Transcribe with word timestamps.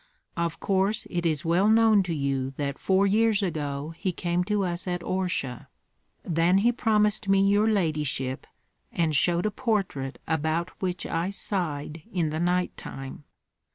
Of 0.35 0.59
course 0.59 1.05
it 1.11 1.27
is 1.27 1.45
well 1.45 1.69
known 1.69 2.01
to 2.09 2.15
you 2.15 2.55
that 2.57 2.79
four 2.79 3.05
years 3.05 3.43
ago 3.43 3.93
he 3.95 4.11
came 4.11 4.43
to 4.45 4.63
us 4.63 4.87
at 4.87 5.01
Orsha. 5.01 5.67
Then 6.23 6.57
he 6.65 6.71
promised 6.71 7.29
me 7.29 7.47
your 7.47 7.67
ladyship, 7.69 8.47
and 8.91 9.15
showed 9.15 9.45
a 9.45 9.51
portrait 9.51 10.19
about 10.27 10.71
which 10.81 11.05
I 11.05 11.29
sighed 11.29 12.01
in 12.11 12.31
the 12.31 12.39
night 12.39 12.75
time. 12.77 13.25